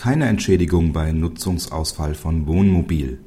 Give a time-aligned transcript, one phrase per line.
[0.00, 3.18] Keine Entschädigung bei Nutzungsausfall von Wohnmobil.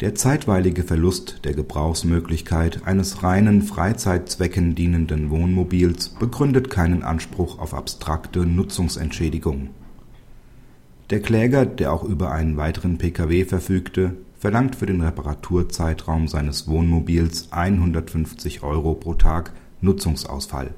[0.00, 8.44] Der zeitweilige Verlust der Gebrauchsmöglichkeit eines reinen Freizeitzwecken dienenden Wohnmobils begründet keinen Anspruch auf abstrakte
[8.44, 9.68] Nutzungsentschädigung.
[11.10, 17.52] Der Kläger, der auch über einen weiteren Pkw verfügte, verlangt für den Reparaturzeitraum seines Wohnmobils
[17.52, 20.74] 150 Euro pro Tag Nutzungsausfall.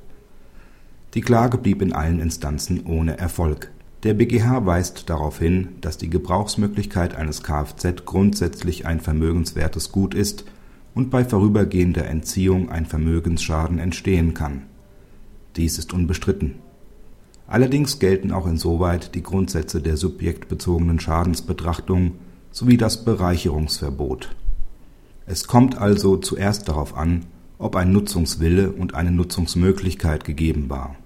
[1.15, 3.71] Die Klage blieb in allen Instanzen ohne Erfolg
[4.05, 10.45] der BgH weist darauf hin, dass die Gebrauchsmöglichkeit eines Kfz grundsätzlich ein vermögenswertes Gut ist
[10.95, 14.63] und bei vorübergehender Entziehung ein Vermögensschaden entstehen kann.
[15.57, 16.57] Dies ist unbestritten.
[17.47, 22.13] Allerdings gelten auch insoweit die Grundsätze der subjektbezogenen Schadensbetrachtung
[22.51, 24.37] sowie das Bereicherungsverbot.
[25.27, 27.25] Es kommt also zuerst darauf an,
[27.59, 30.97] ob ein Nutzungswille und eine Nutzungsmöglichkeit gegeben war.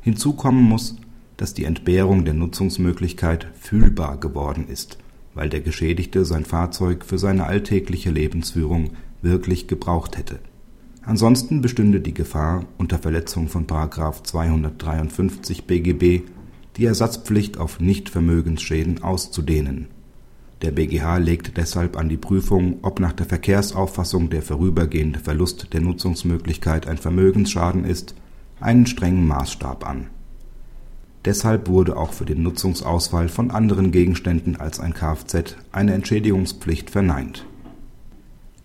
[0.00, 0.96] Hinzu kommen muss
[1.40, 4.98] dass die Entbehrung der Nutzungsmöglichkeit fühlbar geworden ist,
[5.32, 8.90] weil der Geschädigte sein Fahrzeug für seine alltägliche Lebensführung
[9.22, 10.40] wirklich gebraucht hätte.
[11.02, 13.66] Ansonsten bestünde die Gefahr, unter Verletzung von§
[14.22, 16.28] 253 BGB
[16.76, 19.86] die Ersatzpflicht auf Nichtvermögensschäden auszudehnen.
[20.60, 25.80] Der BGH legt deshalb an die Prüfung, ob nach der Verkehrsauffassung der vorübergehende Verlust der
[25.80, 28.14] Nutzungsmöglichkeit ein Vermögensschaden ist,
[28.60, 30.08] einen strengen Maßstab an
[31.24, 37.44] Deshalb wurde auch für den Nutzungsausfall von anderen Gegenständen als ein Kfz eine Entschädigungspflicht verneint.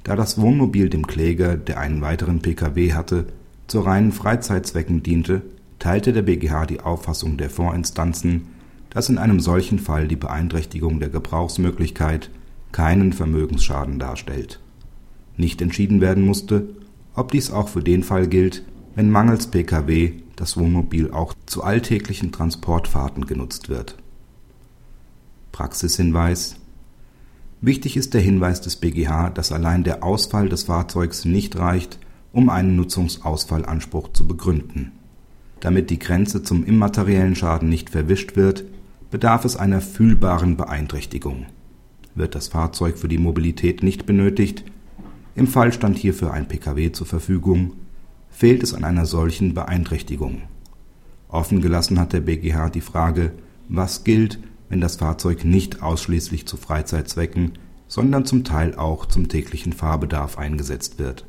[0.03, 3.25] Da das Wohnmobil dem Kläger, der einen weiteren Pkw hatte,
[3.67, 5.42] zu reinen Freizeitzwecken diente,
[5.80, 8.47] teilte der BgH die Auffassung der Vorinstanzen,
[8.90, 12.30] dass in einem solchen Fall die Beeinträchtigung der Gebrauchsmöglichkeit
[12.72, 14.62] keinen Vermögensschaden darstellt.
[15.36, 16.69] Nicht entschieden werden musste,
[17.14, 18.64] ob dies auch für den Fall gilt,
[18.95, 23.97] wenn mangels Pkw das Wohnmobil auch zu alltäglichen Transportfahrten genutzt wird.
[25.52, 26.58] Praxishinweis
[27.61, 31.97] Wichtig ist der Hinweis des BgH, dass allein der Ausfall des Fahrzeugs nicht reicht,
[32.31, 34.91] um einen Nutzungsausfallanspruch zu begründen.
[35.62, 38.66] Damit die Grenze zum immateriellen Schaden nicht verwischt wird,
[39.09, 41.45] bedarf es einer fühlbaren Beeinträchtigung.
[42.13, 44.63] Wird das Fahrzeug für die Mobilität nicht benötigt,
[45.35, 47.74] im Fall stand hierfür ein Pkw zur Verfügung,
[48.35, 50.41] fehlt es an einer solchen Beeinträchtigung.
[51.29, 53.31] Offen gelassen hat der BgH die Frage,
[53.69, 57.53] was gilt, wenn das Fahrzeug nicht ausschließlich zu Freizeitzwecken,
[57.88, 61.25] sondern zum Teil auch zum täglichen Fahrbedarf eingesetzt wird